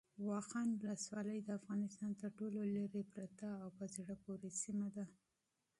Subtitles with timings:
[0.27, 5.05] واخان ولسوالۍ د افغانستان تر ټولو لیرې پرته او په زړه پورې سیمه ده.